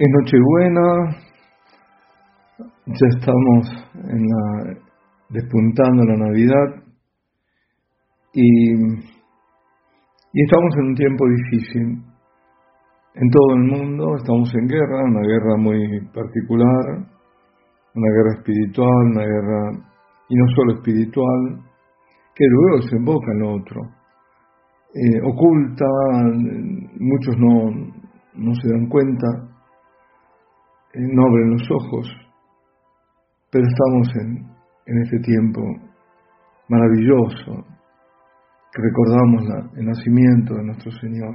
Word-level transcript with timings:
Es 0.00 0.08
Nochebuena, 0.08 1.14
ya 2.86 3.06
estamos 3.18 3.68
en 4.08 4.22
la, 4.30 4.78
despuntando 5.28 6.04
la 6.04 6.16
Navidad 6.16 6.82
y, 8.32 8.72
y 10.32 10.42
estamos 10.42 10.74
en 10.78 10.84
un 10.86 10.94
tiempo 10.94 11.26
difícil. 11.28 11.82
En 13.14 13.28
todo 13.28 13.56
el 13.56 13.64
mundo 13.64 14.16
estamos 14.16 14.50
en 14.54 14.68
guerra, 14.68 15.04
una 15.04 15.20
guerra 15.20 15.56
muy 15.58 16.00
particular, 16.14 17.06
una 17.94 18.10
guerra 18.16 18.38
espiritual, 18.38 19.04
una 19.12 19.24
guerra, 19.26 19.70
y 20.30 20.34
no 20.34 20.46
solo 20.56 20.76
espiritual, 20.76 21.60
que 22.34 22.46
luego 22.48 22.88
se 22.88 22.96
emboca 22.96 23.32
en 23.32 23.42
otro. 23.42 23.82
Eh, 24.94 25.20
oculta, 25.24 25.84
muchos 26.98 27.36
no, 27.36 27.68
no 28.36 28.54
se 28.54 28.66
dan 28.66 28.86
cuenta, 28.88 29.49
no 30.94 31.22
abren 31.26 31.50
los 31.50 31.70
ojos, 31.70 32.08
pero 33.50 33.64
estamos 33.66 34.08
en, 34.16 34.50
en 34.86 35.02
este 35.02 35.18
tiempo 35.20 35.60
maravilloso 36.68 37.66
que 38.72 38.82
recordamos 38.82 39.42
el 39.76 39.86
nacimiento 39.86 40.54
de 40.54 40.64
nuestro 40.64 40.92
Señor 40.92 41.34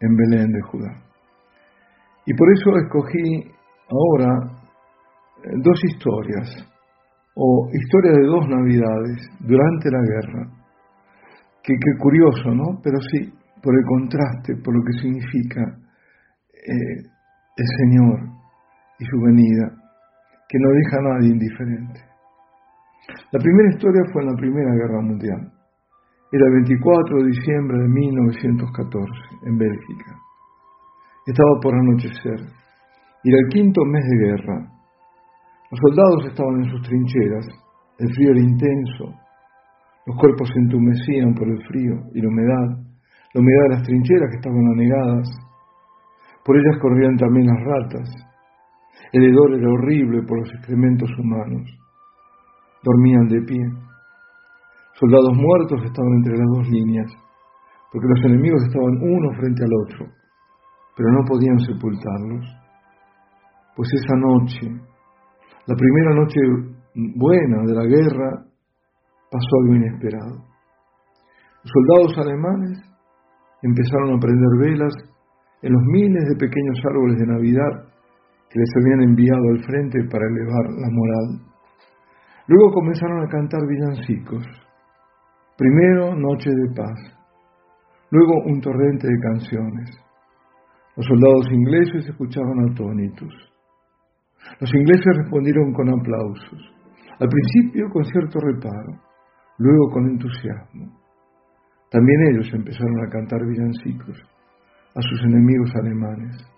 en 0.00 0.16
Belén 0.16 0.52
de 0.52 0.62
Judá. 0.62 1.10
Y 2.26 2.34
por 2.34 2.48
eso 2.52 2.76
escogí 2.78 3.52
ahora 3.90 4.60
eh, 5.44 5.50
dos 5.62 5.78
historias, 5.84 6.48
o 7.34 7.68
historias 7.72 8.16
de 8.16 8.26
dos 8.26 8.48
Navidades 8.48 9.18
durante 9.40 9.90
la 9.90 10.00
guerra. 10.00 10.50
Que, 11.62 11.74
curioso, 11.98 12.50
¿no? 12.54 12.80
Pero 12.82 12.98
sí, 13.12 13.32
por 13.62 13.74
el 13.74 13.84
contraste, 13.84 14.56
por 14.64 14.74
lo 14.74 14.82
que 14.82 15.00
significa 15.00 15.60
eh, 15.60 16.96
el 17.56 17.66
Señor 17.78 18.39
y 19.00 19.04
su 19.06 19.18
venida, 19.18 19.72
que 20.48 20.58
no 20.60 20.68
deja 20.68 20.96
a 20.98 21.14
nadie 21.14 21.30
indiferente. 21.32 22.00
La 23.32 23.40
primera 23.40 23.70
historia 23.70 24.02
fue 24.12 24.22
en 24.22 24.28
la 24.28 24.36
Primera 24.36 24.72
Guerra 24.74 25.00
Mundial. 25.00 25.40
Era 26.32 26.46
el 26.46 26.52
24 26.62 27.16
de 27.16 27.26
diciembre 27.26 27.78
de 27.78 27.88
1914, 27.88 29.12
en 29.46 29.58
Bélgica. 29.58 30.14
Estaba 31.26 31.58
por 31.62 31.74
anochecer. 31.74 32.40
Era 33.24 33.38
el 33.40 33.48
quinto 33.50 33.84
mes 33.84 34.04
de 34.04 34.26
guerra. 34.26 34.56
Los 35.70 35.80
soldados 35.80 36.26
estaban 36.28 36.62
en 36.62 36.70
sus 36.70 36.82
trincheras. 36.82 37.46
El 37.98 38.14
frío 38.14 38.30
era 38.30 38.40
intenso. 38.40 39.14
Los 40.06 40.16
cuerpos 40.16 40.48
se 40.52 40.60
entumecían 40.60 41.34
por 41.34 41.48
el 41.48 41.58
frío 41.66 41.94
y 42.14 42.20
la 42.20 42.28
humedad. 42.28 42.68
La 43.34 43.40
humedad 43.40 43.62
de 43.62 43.74
las 43.76 43.82
trincheras 43.82 44.30
que 44.30 44.36
estaban 44.36 44.66
anegadas. 44.74 45.28
Por 46.44 46.56
ellas 46.56 46.78
corrían 46.80 47.16
también 47.16 47.46
las 47.46 47.60
ratas. 47.64 48.29
El 49.12 49.24
hedor 49.24 49.54
era 49.54 49.72
horrible 49.72 50.22
por 50.22 50.38
los 50.38 50.48
excrementos 50.54 51.10
humanos. 51.18 51.68
Dormían 52.82 53.26
de 53.28 53.42
pie. 53.42 53.58
Soldados 54.94 55.34
muertos 55.34 55.82
estaban 55.84 56.12
entre 56.14 56.38
las 56.38 56.46
dos 56.54 56.68
líneas, 56.68 57.10
porque 57.92 58.06
los 58.06 58.24
enemigos 58.24 58.62
estaban 58.62 59.02
uno 59.02 59.32
frente 59.38 59.64
al 59.64 59.72
otro, 59.84 60.06
pero 60.96 61.10
no 61.10 61.24
podían 61.26 61.58
sepultarlos. 61.58 62.46
Pues 63.74 63.88
esa 63.94 64.14
noche, 64.16 64.66
la 65.66 65.74
primera 65.74 66.14
noche 66.14 66.40
buena 67.16 67.62
de 67.66 67.74
la 67.74 67.86
guerra, 67.86 68.44
pasó 69.30 69.50
algo 69.62 69.74
inesperado. 69.74 70.44
Los 71.62 71.72
soldados 71.72 72.18
alemanes 72.18 72.78
empezaron 73.62 74.16
a 74.16 74.20
prender 74.20 74.58
velas 74.58 74.94
en 75.62 75.72
los 75.72 75.82
miles 75.82 76.24
de 76.28 76.36
pequeños 76.36 76.78
árboles 76.84 77.18
de 77.18 77.26
Navidad 77.26 77.90
que 78.50 78.58
les 78.58 78.70
habían 78.76 79.02
enviado 79.02 79.48
al 79.48 79.62
frente 79.62 79.98
para 80.10 80.26
elevar 80.26 80.66
la 80.74 80.90
moral. 80.90 81.26
Luego 82.48 82.72
comenzaron 82.72 83.22
a 83.22 83.28
cantar 83.28 83.60
villancicos. 83.66 84.44
Primero 85.56 86.16
Noche 86.16 86.50
de 86.50 86.74
Paz, 86.74 86.98
luego 88.10 88.42
un 88.46 88.60
torrente 88.60 89.06
de 89.06 89.20
canciones. 89.20 89.90
Los 90.96 91.06
soldados 91.06 91.46
ingleses 91.52 92.08
escuchaban 92.08 92.72
atónitos. 92.72 93.32
Los 94.58 94.74
ingleses 94.74 95.16
respondieron 95.18 95.72
con 95.72 95.88
aplausos, 95.88 96.60
al 97.20 97.28
principio 97.28 97.88
con 97.92 98.04
cierto 98.04 98.40
reparo, 98.40 98.98
luego 99.58 99.90
con 99.92 100.08
entusiasmo. 100.08 100.98
También 101.90 102.32
ellos 102.32 102.50
empezaron 102.52 102.98
a 103.06 103.10
cantar 103.10 103.46
villancicos 103.46 104.16
a 104.96 105.00
sus 105.02 105.22
enemigos 105.24 105.70
alemanes 105.76 106.49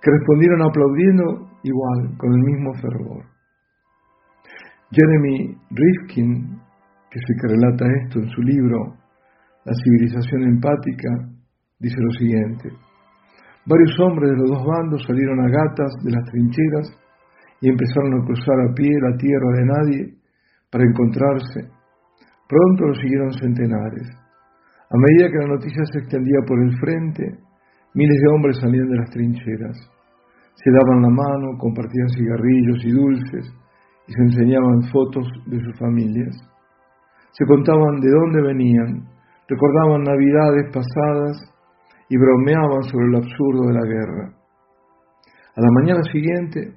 que 0.00 0.10
respondieron 0.10 0.62
aplaudiendo 0.62 1.50
igual, 1.62 2.16
con 2.16 2.32
el 2.32 2.40
mismo 2.40 2.74
fervor. 2.74 3.24
Jeremy 4.90 5.56
Rifkin, 5.70 6.58
que 7.10 7.20
se 7.20 7.34
que 7.40 7.48
relata 7.48 7.86
esto 8.04 8.18
en 8.18 8.28
su 8.30 8.42
libro 8.42 8.96
La 9.64 9.74
civilización 9.74 10.42
empática, 10.44 11.10
dice 11.78 11.96
lo 12.00 12.10
siguiente. 12.12 12.70
Varios 13.66 14.00
hombres 14.00 14.30
de 14.30 14.36
los 14.38 14.50
dos 14.50 14.64
bandos 14.66 15.04
salieron 15.06 15.38
a 15.40 15.50
gatas 15.50 15.92
de 16.02 16.10
las 16.10 16.24
trincheras 16.30 16.88
y 17.60 17.68
empezaron 17.68 18.14
a 18.14 18.24
cruzar 18.24 18.56
a 18.60 18.74
pie 18.74 18.90
la 19.00 19.16
tierra 19.16 19.50
de 19.52 19.64
nadie 19.66 20.14
para 20.70 20.84
encontrarse. 20.84 21.68
Pronto 22.48 22.86
lo 22.86 22.94
siguieron 22.94 23.32
centenares. 23.34 24.08
A 24.90 24.96
medida 24.96 25.30
que 25.30 25.38
la 25.38 25.54
noticia 25.54 25.84
se 25.92 25.98
extendía 25.98 26.40
por 26.46 26.58
el 26.58 26.76
frente, 26.78 27.38
Miles 27.94 28.20
de 28.20 28.28
hombres 28.34 28.56
salían 28.60 28.88
de 28.88 28.98
las 28.98 29.10
trincheras, 29.10 29.76
se 30.54 30.70
daban 30.70 31.02
la 31.02 31.08
mano, 31.08 31.58
compartían 31.58 32.08
cigarrillos 32.10 32.84
y 32.84 32.90
dulces 32.92 33.44
y 34.06 34.12
se 34.12 34.22
enseñaban 34.22 34.82
fotos 34.92 35.26
de 35.46 35.58
sus 35.58 35.78
familias. 35.78 36.36
Se 37.32 37.46
contaban 37.46 38.00
de 38.00 38.10
dónde 38.10 38.42
venían, 38.42 39.08
recordaban 39.48 40.02
navidades 40.02 40.70
pasadas 40.72 41.50
y 42.08 42.16
bromeaban 42.16 42.82
sobre 42.82 43.06
el 43.06 43.16
absurdo 43.16 43.66
de 43.68 43.74
la 43.74 43.86
guerra. 43.86 44.34
A 45.56 45.60
la 45.60 45.70
mañana 45.80 46.02
siguiente, 46.12 46.74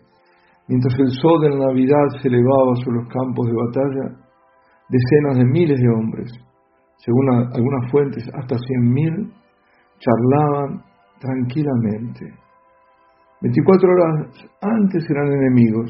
mientras 0.68 0.98
el 1.00 1.10
sol 1.10 1.42
de 1.42 1.50
la 1.50 1.68
Navidad 1.68 2.08
se 2.22 2.28
elevaba 2.28 2.76
sobre 2.84 3.04
los 3.04 3.08
campos 3.10 3.48
de 3.48 3.54
batalla, 3.54 4.18
decenas 4.90 5.38
de 5.38 5.46
miles 5.46 5.80
de 5.80 5.90
hombres, 5.90 6.32
según 6.98 7.30
algunas 7.54 7.92
fuentes 7.92 8.24
hasta 8.34 8.58
cien 8.58 8.94
mil, 8.94 9.34
charlaban 10.00 10.93
tranquilamente. 11.24 12.36
24 13.42 13.90
horas 13.92 14.50
antes 14.62 15.04
eran 15.10 15.32
enemigos 15.32 15.90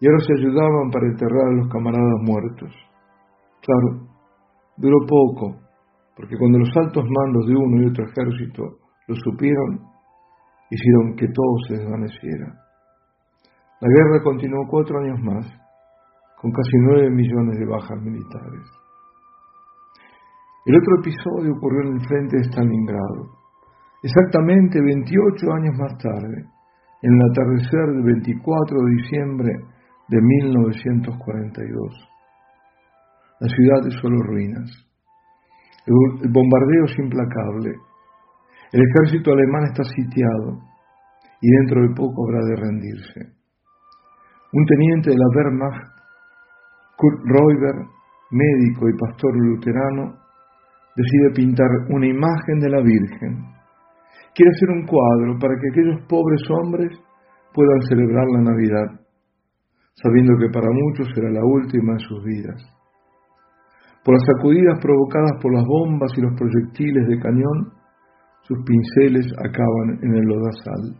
y 0.00 0.06
ahora 0.06 0.20
se 0.26 0.34
ayudaban 0.38 0.90
para 0.90 1.06
enterrar 1.06 1.46
a 1.46 1.56
los 1.58 1.68
camaradas 1.68 2.20
muertos. 2.22 2.70
Claro, 3.62 4.06
duró 4.76 4.98
poco, 5.06 5.58
porque 6.16 6.36
cuando 6.38 6.58
los 6.58 6.70
altos 6.76 7.04
mandos 7.04 7.46
de 7.46 7.54
uno 7.54 7.82
y 7.82 7.86
otro 7.90 8.04
ejército 8.04 8.62
lo 9.06 9.14
supieron, 9.14 9.80
hicieron 10.70 11.16
que 11.16 11.26
todo 11.28 11.54
se 11.66 11.78
desvaneciera. 11.78 12.54
La 13.80 13.88
guerra 13.88 14.22
continuó 14.22 14.66
cuatro 14.68 14.98
años 14.98 15.18
más, 15.22 15.46
con 16.40 16.50
casi 16.50 16.76
nueve 16.82 17.10
millones 17.10 17.58
de 17.58 17.66
bajas 17.66 18.00
militares. 18.02 18.66
El 20.66 20.76
otro 20.76 21.00
episodio 21.00 21.54
ocurrió 21.56 21.88
en 21.88 21.96
el 21.96 22.06
frente 22.06 22.36
de 22.36 22.44
Stalingrado. 22.44 23.37
Exactamente 24.02 24.80
28 24.80 25.52
años 25.52 25.74
más 25.76 25.98
tarde, 25.98 26.44
en 27.02 27.12
el 27.14 27.30
atardecer 27.30 27.86
del 27.94 28.04
24 28.04 28.78
de 28.78 28.90
diciembre 29.02 29.52
de 30.08 30.20
1942. 30.20 32.08
La 33.40 33.48
ciudad 33.48 33.86
es 33.88 33.94
solo 34.00 34.22
ruinas. 34.22 34.70
El 35.86 36.30
bombardeo 36.30 36.84
es 36.84 36.98
implacable. 36.98 37.74
El 38.72 38.82
ejército 38.82 39.32
alemán 39.32 39.64
está 39.64 39.82
sitiado 39.82 40.62
y 41.40 41.50
dentro 41.58 41.82
de 41.82 41.94
poco 41.94 42.28
habrá 42.28 42.44
de 42.44 42.56
rendirse. 42.56 43.20
Un 44.52 44.64
teniente 44.64 45.10
de 45.10 45.16
la 45.16 45.28
Wehrmacht, 45.34 45.90
Kurt 46.96 47.20
Reuber, 47.24 47.86
médico 48.30 48.88
y 48.88 48.96
pastor 48.96 49.36
luterano, 49.36 50.14
decide 50.94 51.30
pintar 51.34 51.68
una 51.90 52.06
imagen 52.06 52.60
de 52.60 52.70
la 52.70 52.80
Virgen 52.80 53.57
quiere 54.38 54.54
hacer 54.54 54.70
un 54.70 54.86
cuadro 54.86 55.34
para 55.40 55.58
que 55.58 55.66
aquellos 55.66 56.06
pobres 56.06 56.38
hombres 56.48 56.94
puedan 57.52 57.82
celebrar 57.90 58.24
la 58.30 58.54
Navidad, 58.54 59.02
sabiendo 59.98 60.38
que 60.38 60.48
para 60.54 60.70
muchos 60.70 61.10
será 61.12 61.28
la 61.28 61.42
última 61.42 61.94
de 61.94 62.04
sus 62.06 62.22
vidas. 62.22 62.62
Por 64.04 64.14
las 64.14 64.22
sacudidas 64.30 64.78
provocadas 64.78 65.42
por 65.42 65.52
las 65.52 65.66
bombas 65.66 66.12
y 66.16 66.20
los 66.22 66.38
proyectiles 66.38 67.08
de 67.08 67.18
cañón, 67.18 67.74
sus 68.46 68.58
pinceles 68.62 69.26
acaban 69.42 69.98
en 70.06 70.14
el 70.14 70.24
lodazal. 70.30 70.94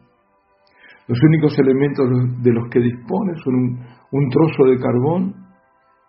Los 1.06 1.22
únicos 1.22 1.56
elementos 1.60 2.10
de 2.42 2.52
los 2.52 2.68
que 2.70 2.80
dispone 2.80 3.32
son 3.44 3.54
un, 3.54 3.78
un 4.18 4.28
trozo 4.30 4.64
de 4.66 4.82
carbón 4.82 5.32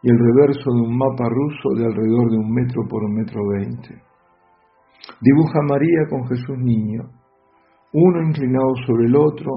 y 0.01 0.09
el 0.09 0.17
reverso 0.17 0.65
de 0.65 0.81
un 0.81 0.97
mapa 0.97 1.29
ruso 1.29 1.77
de 1.77 1.85
alrededor 1.85 2.31
de 2.31 2.37
un 2.37 2.51
metro 2.51 2.81
por 2.89 3.03
un 3.03 3.13
metro 3.13 3.39
veinte. 3.53 4.01
Dibuja 5.21 5.59
a 5.59 5.67
María 5.69 6.07
con 6.09 6.27
Jesús 6.27 6.57
niño, 6.57 7.18
uno 7.93 8.21
inclinado 8.21 8.73
sobre 8.85 9.05
el 9.05 9.15
otro 9.15 9.51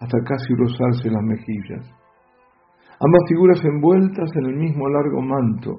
hasta 0.00 0.18
casi 0.24 0.54
rozarse 0.54 1.10
las 1.10 1.22
mejillas. 1.22 1.84
Ambas 3.00 3.22
figuras 3.28 3.64
envueltas 3.64 4.30
en 4.36 4.46
el 4.46 4.56
mismo 4.56 4.88
largo 4.88 5.22
manto 5.22 5.78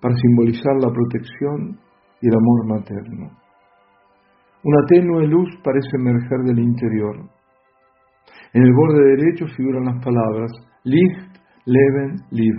para 0.00 0.14
simbolizar 0.16 0.74
la 0.80 0.90
protección 0.90 1.78
y 2.20 2.28
el 2.28 2.34
amor 2.34 2.66
materno. 2.66 3.30
Una 4.64 4.86
tenue 4.86 5.26
luz 5.26 5.48
parece 5.62 5.88
emerger 5.98 6.40
del 6.44 6.58
interior. 6.58 7.16
En 8.52 8.62
el 8.62 8.72
borde 8.72 9.16
derecho 9.16 9.46
figuran 9.56 9.84
las 9.84 10.04
palabras 10.04 10.50
Licht, 10.84 11.36
Leben, 11.64 12.16
Liv, 12.30 12.54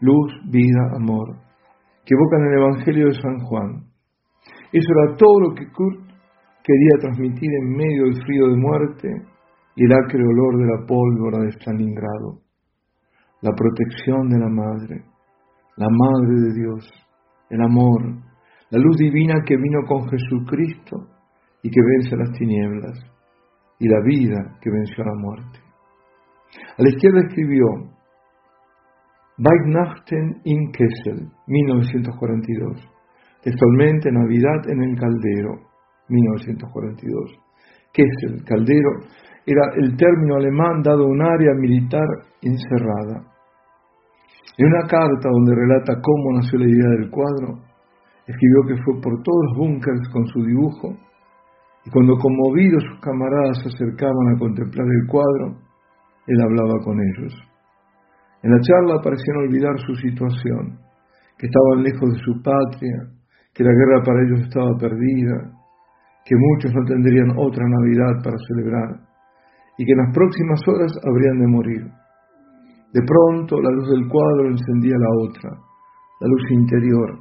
luz, 0.00 0.32
vida, 0.50 0.90
amor, 0.96 1.36
que 2.04 2.14
evocan 2.14 2.46
el 2.46 2.58
Evangelio 2.58 3.06
de 3.06 3.14
San 3.14 3.38
Juan. 3.40 3.84
Eso 4.72 4.88
era 4.98 5.16
todo 5.16 5.40
lo 5.40 5.54
que 5.54 5.70
Kurt 5.70 6.11
quería 6.62 7.00
transmitir 7.00 7.50
en 7.60 7.76
medio 7.76 8.04
del 8.04 8.24
frío 8.24 8.48
de 8.48 8.56
muerte 8.56 9.08
y 9.76 9.84
el 9.84 9.92
acre 9.92 10.22
olor 10.22 10.58
de 10.58 10.66
la 10.66 10.86
pólvora 10.86 11.38
de 11.40 11.52
Stalingrado. 11.52 12.40
La 13.40 13.52
protección 13.54 14.28
de 14.28 14.38
la 14.38 14.48
Madre, 14.48 15.04
la 15.76 15.88
Madre 15.90 16.40
de 16.40 16.54
Dios, 16.54 16.88
el 17.50 17.60
amor, 17.60 18.02
la 18.70 18.78
luz 18.78 18.96
divina 18.96 19.42
que 19.44 19.56
vino 19.56 19.80
con 19.86 20.08
Jesucristo 20.08 21.08
y 21.62 21.70
que 21.70 21.80
vence 21.80 22.16
las 22.16 22.30
tinieblas, 22.38 22.98
y 23.78 23.88
la 23.88 24.00
vida 24.04 24.58
que 24.60 24.70
venció 24.70 25.02
a 25.02 25.08
la 25.08 25.14
muerte. 25.14 25.58
A 26.78 26.82
la 26.82 26.88
izquierda 26.88 27.20
escribió 27.20 27.66
Weihnachten 29.38 30.40
in 30.44 30.70
Kessel, 30.70 31.28
1942. 31.46 32.88
Textualmente, 33.42 34.12
Navidad 34.12 34.68
en 34.68 34.82
el 34.82 34.98
Caldero, 34.98 35.71
1942. 36.12 37.32
Kessel, 37.92 38.44
Caldero, 38.44 38.90
era 39.44 39.62
el 39.76 39.96
término 39.96 40.36
alemán 40.36 40.82
dado 40.82 41.04
a 41.04 41.08
un 41.08 41.22
área 41.22 41.52
militar 41.58 42.06
encerrada. 42.40 43.26
En 44.56 44.66
una 44.66 44.86
carta 44.86 45.28
donde 45.28 45.54
relata 45.54 46.00
cómo 46.00 46.36
nació 46.36 46.58
la 46.58 46.68
idea 46.68 46.88
del 47.00 47.10
cuadro, 47.10 47.58
escribió 48.26 48.62
que 48.68 48.82
fue 48.84 49.00
por 49.00 49.22
todos 49.22 49.40
los 49.48 49.56
búnkers 49.58 50.08
con 50.12 50.26
su 50.26 50.44
dibujo 50.44 50.94
y 51.84 51.90
cuando 51.90 52.16
conmovidos 52.16 52.84
sus 52.84 53.00
camaradas 53.00 53.58
se 53.58 53.68
acercaban 53.68 54.34
a 54.34 54.38
contemplar 54.38 54.86
el 54.86 55.06
cuadro, 55.08 55.58
él 56.26 56.40
hablaba 56.40 56.78
con 56.84 57.00
ellos. 57.00 57.34
En 58.42 58.50
la 58.50 58.60
charla 58.60 59.02
parecían 59.02 59.36
olvidar 59.38 59.78
su 59.80 59.94
situación, 59.96 60.78
que 61.38 61.46
estaban 61.46 61.82
lejos 61.82 62.12
de 62.12 62.20
su 62.22 62.42
patria, 62.42 63.10
que 63.52 63.64
la 63.64 63.72
guerra 63.72 64.02
para 64.04 64.22
ellos 64.22 64.40
estaba 64.46 64.78
perdida, 64.78 65.61
que 66.24 66.36
muchos 66.36 66.72
no 66.74 66.84
tendrían 66.84 67.30
otra 67.36 67.64
Navidad 67.66 68.22
para 68.22 68.36
celebrar 68.48 69.12
y 69.78 69.84
que 69.84 69.92
en 69.92 69.98
las 69.98 70.14
próximas 70.14 70.60
horas 70.68 70.92
habrían 71.04 71.38
de 71.40 71.46
morir. 71.48 71.82
De 72.92 73.02
pronto 73.02 73.60
la 73.60 73.70
luz 73.70 73.88
del 73.88 74.06
cuadro 74.08 74.50
encendía 74.50 74.96
la 74.98 75.10
otra, 75.26 75.50
la 76.20 76.28
luz 76.28 76.50
interior, 76.50 77.18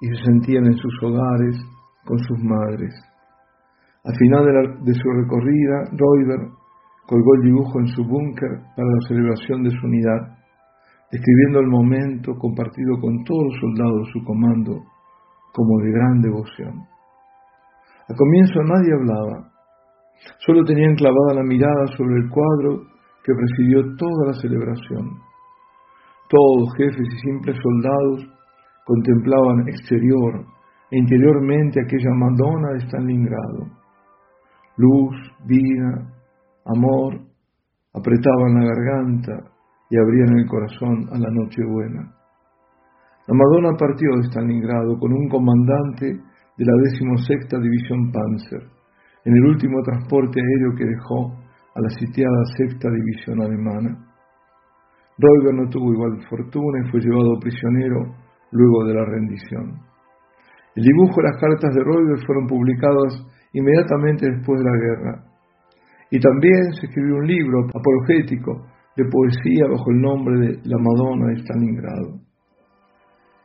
y 0.00 0.06
se 0.08 0.24
sentían 0.24 0.66
en 0.66 0.76
sus 0.76 0.94
hogares 1.02 1.56
con 2.04 2.18
sus 2.18 2.38
madres. 2.42 2.94
Al 4.04 4.16
final 4.16 4.46
de, 4.82 4.94
su 4.94 5.10
recorrida, 5.10 5.84
Reuber 5.92 6.48
colgó 7.06 7.34
el 7.34 7.42
dibujo 7.42 7.80
en 7.80 7.88
su 7.88 8.02
búnker 8.04 8.50
para 8.76 8.88
la 8.88 9.08
celebración 9.08 9.62
de 9.62 9.70
su 9.70 9.86
unidad, 9.86 10.38
describiendo 11.12 11.60
el 11.60 11.66
momento 11.66 12.32
compartido 12.38 12.98
con 13.00 13.24
todos 13.24 13.44
los 13.44 13.60
soldados 13.60 14.06
de 14.06 14.12
su 14.12 14.24
comando 14.24 14.80
como 15.52 15.80
de 15.80 15.90
gran 15.90 16.20
devoción. 16.22 16.89
Al 18.10 18.16
comienzo 18.16 18.60
nadie 18.64 18.92
hablaba, 18.92 19.52
solo 20.44 20.64
tenían 20.64 20.96
clavada 20.96 21.34
la 21.34 21.44
mirada 21.44 21.86
sobre 21.96 22.16
el 22.16 22.28
cuadro 22.28 22.82
que 23.22 23.32
presidió 23.32 23.94
toda 23.96 24.26
la 24.26 24.34
celebración. 24.34 25.06
Todos, 26.28 26.74
jefes 26.76 27.06
y 27.06 27.18
simples 27.20 27.56
soldados, 27.62 28.26
contemplaban 28.84 29.68
exterior 29.68 30.44
e 30.90 30.98
interiormente 30.98 31.80
aquella 31.80 32.10
Madonna 32.10 32.72
de 32.72 32.80
Stalingrado. 32.80 33.66
Luz, 34.76 35.14
vida, 35.46 36.10
amor, 36.66 37.14
apretaban 37.94 38.54
la 38.54 38.66
garganta 38.74 39.52
y 39.88 39.96
abrían 39.96 40.36
el 40.36 40.48
corazón 40.48 41.08
a 41.12 41.16
la 41.16 41.30
noche 41.30 41.62
buena. 41.64 42.12
La 43.28 43.34
Madonna 43.34 43.76
partió 43.78 44.16
de 44.16 44.26
Stalingrado 44.26 44.98
con 44.98 45.12
un 45.12 45.28
comandante 45.28 46.29
de 46.60 46.66
la 46.66 46.76
16 46.76 47.48
División 47.56 48.12
Panzer, 48.12 48.60
en 49.24 49.32
el 49.32 49.44
último 49.46 49.80
transporte 49.80 50.40
aéreo 50.44 50.76
que 50.76 50.84
dejó 50.84 51.32
a 51.74 51.80
la 51.80 51.88
sitiada 51.88 52.36
sexta 52.54 52.90
división 52.90 53.40
alemana. 53.40 53.96
Reuber 55.16 55.54
no 55.54 55.70
tuvo 55.70 55.94
igual 55.94 56.20
fortuna 56.28 56.84
y 56.84 56.90
fue 56.90 57.00
llevado 57.00 57.40
prisionero 57.40 58.12
luego 58.52 58.84
de 58.84 58.92
la 58.92 59.04
rendición. 59.06 59.80
El 60.76 60.84
dibujo 60.84 61.22
y 61.22 61.24
las 61.32 61.40
cartas 61.40 61.74
de 61.74 61.82
Reuber 61.82 62.26
fueron 62.26 62.46
publicadas 62.46 63.24
inmediatamente 63.54 64.28
después 64.28 64.60
de 64.60 64.64
la 64.68 64.76
guerra. 64.76 65.24
Y 66.10 66.20
también 66.20 66.74
se 66.76 66.86
escribió 66.86 67.16
un 67.16 67.26
libro 67.26 67.68
apologético 67.72 68.66
de 68.98 69.08
poesía 69.08 69.64
bajo 69.64 69.90
el 69.92 70.00
nombre 70.00 70.36
de 70.36 70.60
La 70.68 70.76
Madonna 70.76 71.28
de 71.28 71.40
Stalingrado. 71.40 72.20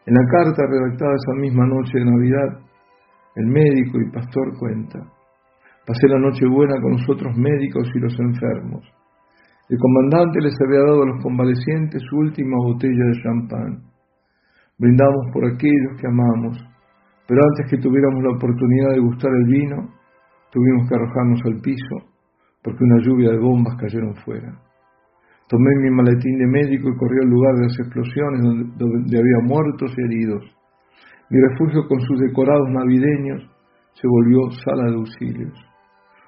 En 0.05 0.13
la 0.13 0.25
carta 0.27 0.67
redactada 0.67 1.15
esa 1.15 1.39
misma 1.39 1.65
noche 1.65 1.97
de 1.97 2.05
Navidad, 2.05 2.64
el 3.35 3.45
médico 3.47 3.99
y 3.99 4.11
pastor 4.11 4.57
cuenta, 4.57 4.99
pasé 5.85 6.07
la 6.07 6.19
noche 6.19 6.45
buena 6.47 6.79
con 6.81 6.93
los 6.93 7.09
otros 7.09 7.35
médicos 7.35 7.89
y 7.93 7.99
los 7.99 8.17
enfermos. 8.19 8.83
El 9.69 9.77
comandante 9.79 10.41
les 10.41 10.55
había 10.61 10.79
dado 10.79 11.03
a 11.03 11.07
los 11.07 11.23
convalecientes 11.23 12.01
su 12.09 12.17
última 12.17 12.57
botella 12.57 13.05
de 13.05 13.21
champán. 13.23 13.83
Brindamos 14.77 15.31
por 15.33 15.45
aquellos 15.45 15.99
que 15.99 16.07
amamos, 16.07 16.57
pero 17.27 17.41
antes 17.41 17.71
que 17.71 17.77
tuviéramos 17.77 18.23
la 18.23 18.35
oportunidad 18.35 18.91
de 18.91 18.99
gustar 18.99 19.31
el 19.31 19.45
vino, 19.45 19.89
tuvimos 20.51 20.87
que 20.87 20.95
arrojarnos 20.95 21.41
al 21.45 21.61
piso 21.61 22.15
porque 22.65 22.83
una 22.83 22.97
lluvia 22.99 23.29
de 23.29 23.37
bombas 23.37 23.75
cayeron 23.77 24.15
fuera. 24.25 24.51
Tomé 25.47 25.69
mi 25.83 25.91
maletín 25.91 26.39
de 26.39 26.47
médico 26.47 26.89
y 26.89 26.97
corrí 26.97 27.19
al 27.21 27.29
lugar 27.29 27.53
de 27.53 27.67
las 27.67 27.79
explosiones 27.79 28.41
donde, 28.75 29.19
había 29.19 29.39
muertos 29.45 29.93
y 29.95 30.01
heridos. 30.01 30.43
Mi 31.29 31.39
refugio 31.39 31.87
con 31.87 31.99
sus 32.01 32.19
decorados 32.19 32.69
navideños 32.69 33.49
se 33.93 34.07
volvió 34.07 34.49
sala 34.63 34.89
de 34.89 34.95
auxilios. 34.95 35.53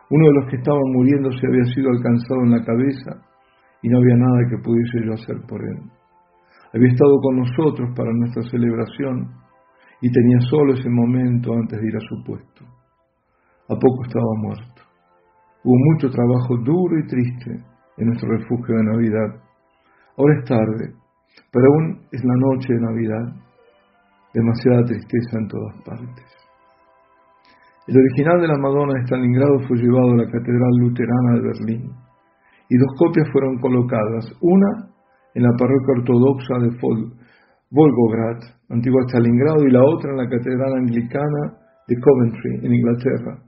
Uno 0.10 0.28
de 0.28 0.34
los 0.34 0.50
que 0.50 0.58
estaban 0.58 0.92
muriendo 0.94 1.30
se 1.32 1.48
había 1.48 1.66
sido 1.66 1.90
alcanzado 1.90 2.42
en 2.44 2.52
la 2.52 2.64
cabeza 2.64 3.22
y 3.82 3.90
no 3.90 4.00
había 4.00 4.16
nada 4.16 4.50
que 4.50 4.58
pudiese 4.64 5.06
yo 5.06 5.14
hacer 5.14 5.38
por 5.48 5.62
él. 5.62 5.80
Había 6.74 6.92
estado 6.92 7.20
con 7.22 7.38
nosotros 7.38 7.90
para 7.96 8.12
nuestra 8.14 8.44
celebración 8.44 9.30
y 10.02 10.12
tenía 10.12 10.40
solo 10.50 10.74
ese 10.74 10.90
momento 10.90 11.54
antes 11.54 11.80
de 11.80 11.88
ir 11.88 11.96
a 11.96 12.08
su 12.08 12.24
puesto. 12.24 12.66
A 13.70 13.76
poco 13.76 14.04
estaba 14.04 14.34
muerto. 14.38 14.82
Hubo 15.64 15.76
mucho 15.92 16.10
trabajo 16.10 16.56
duro 16.64 17.00
y 17.00 17.08
triste 17.08 17.52
en 17.98 18.08
nuestro 18.08 18.30
refugio 18.30 18.76
de 18.78 18.84
Navidad. 18.84 19.44
Ahora 20.18 20.40
es 20.40 20.46
tarde, 20.46 20.94
pero 21.52 21.66
aún 21.66 22.02
es 22.12 22.24
la 22.24 22.36
noche 22.36 22.74
de 22.74 22.80
Navidad. 22.80 23.47
Demasiada 24.34 24.84
tristeza 24.84 25.40
en 25.40 25.48
todas 25.48 25.76
partes. 25.84 26.26
El 27.88 27.98
original 27.98 28.42
de 28.42 28.48
la 28.48 28.58
Madonna 28.58 28.94
de 28.96 29.06
Stalingrado 29.06 29.60
fue 29.68 29.78
llevado 29.78 30.12
a 30.12 30.18
la 30.18 30.26
Catedral 30.26 30.76
Luterana 30.80 31.34
de 31.36 31.42
Berlín 31.42 31.92
y 32.70 32.78
dos 32.78 32.92
copias 32.98 33.30
fueron 33.32 33.58
colocadas, 33.60 34.28
una 34.42 34.92
en 35.34 35.44
la 35.44 35.52
parroquia 35.58 35.96
ortodoxa 36.00 36.60
de 36.60 36.76
Volgograd, 37.70 38.40
antigua 38.70 39.04
Stalingrado, 39.08 39.64
y 39.64 39.72
la 39.72 39.84
otra 39.84 40.12
en 40.12 40.18
la 40.18 40.30
Catedral 40.30 40.74
Anglicana 40.78 41.58
de 41.88 41.96
Coventry, 42.00 42.66
en 42.66 42.74
Inglaterra, 42.74 43.40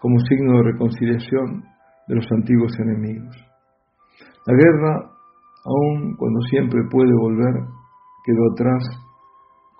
como 0.00 0.18
signo 0.20 0.58
de 0.58 0.72
reconciliación 0.72 1.64
de 2.06 2.14
los 2.14 2.26
antiguos 2.30 2.72
enemigos. 2.78 3.34
La 4.46 4.54
guerra, 4.54 5.10
aun 5.64 6.16
cuando 6.16 6.40
siempre 6.50 6.80
puede 6.90 7.12
volver, 7.14 7.54
quedó 8.24 8.52
atrás 8.52 8.82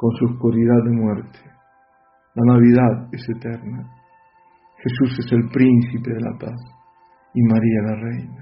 con 0.03 0.11
su 0.17 0.25
oscuridad 0.25 0.83
de 0.83 0.91
muerte. 0.91 1.39
La 2.35 2.55
Navidad 2.55 3.09
es 3.13 3.25
eterna. 3.37 3.89
Jesús 4.83 5.17
es 5.25 5.31
el 5.31 5.49
príncipe 5.49 6.13
de 6.13 6.21
la 6.21 6.37
paz 6.41 6.61
y 7.33 7.43
María 7.43 7.83
la 7.83 7.95
reina. 7.95 8.42